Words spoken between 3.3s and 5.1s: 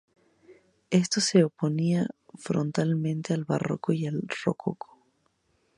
al barroco y al rococó.